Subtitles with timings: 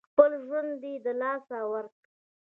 [0.09, 2.03] خپل ژوند یې له لاسه ورکړ.